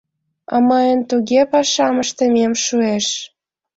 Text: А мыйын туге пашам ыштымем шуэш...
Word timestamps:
А 0.53 0.55
мыйын 0.67 0.99
туге 1.09 1.41
пашам 1.51 1.95
ыштымем 2.03 2.53
шуэш... 2.65 3.07